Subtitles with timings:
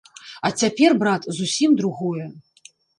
[0.49, 2.25] А цяпер, брат, зусім другое.